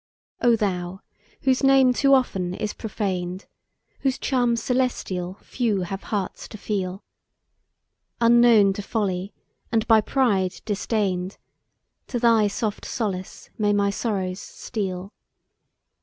O 0.41 0.55
THOU! 0.55 0.99
whose 1.43 1.63
name 1.63 1.93
too 1.93 2.15
often 2.15 2.55
is 2.55 2.73
profaned; 2.73 3.45
Whose 3.99 4.17
charms 4.17 4.63
celestial, 4.63 5.35
few 5.43 5.81
have 5.81 6.01
hearts 6.05 6.47
to 6.47 6.57
feel; 6.57 7.03
Unknown 8.19 8.73
to 8.73 8.81
Folly 8.81 9.31
and 9.71 9.87
by 9.87 10.01
Pride 10.01 10.59
disdain'd! 10.65 11.37
To 12.07 12.17
thy 12.19 12.47
soft 12.47 12.83
solace 12.83 13.51
may 13.59 13.73
my 13.73 13.91
sorrows 13.91 14.39
steal! 14.39 15.13